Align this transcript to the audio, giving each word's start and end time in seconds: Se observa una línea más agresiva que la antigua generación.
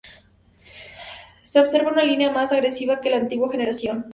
Se 1.43 1.59
observa 1.59 1.91
una 1.91 2.03
línea 2.03 2.31
más 2.31 2.51
agresiva 2.51 3.01
que 3.01 3.11
la 3.11 3.17
antigua 3.17 3.51
generación. 3.51 4.07